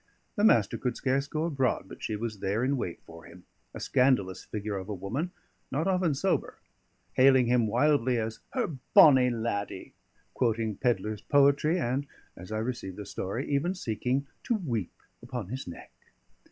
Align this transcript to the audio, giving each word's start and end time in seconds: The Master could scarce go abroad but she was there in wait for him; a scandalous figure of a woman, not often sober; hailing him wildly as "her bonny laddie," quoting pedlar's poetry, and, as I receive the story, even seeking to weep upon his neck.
The 0.35 0.43
Master 0.43 0.79
could 0.79 0.97
scarce 0.97 1.27
go 1.27 1.43
abroad 1.45 1.85
but 1.87 2.01
she 2.01 2.15
was 2.15 2.39
there 2.39 2.63
in 2.63 2.75
wait 2.75 3.03
for 3.05 3.25
him; 3.25 3.43
a 3.71 3.79
scandalous 3.79 4.43
figure 4.43 4.75
of 4.75 4.89
a 4.89 4.95
woman, 4.95 5.29
not 5.71 5.85
often 5.85 6.15
sober; 6.15 6.57
hailing 7.13 7.45
him 7.45 7.67
wildly 7.67 8.17
as 8.17 8.39
"her 8.53 8.65
bonny 8.95 9.29
laddie," 9.29 9.93
quoting 10.33 10.75
pedlar's 10.75 11.21
poetry, 11.21 11.79
and, 11.79 12.07
as 12.35 12.51
I 12.51 12.57
receive 12.57 12.95
the 12.95 13.05
story, 13.05 13.47
even 13.51 13.75
seeking 13.75 14.25
to 14.45 14.55
weep 14.55 15.03
upon 15.21 15.49
his 15.49 15.67
neck. 15.67 15.91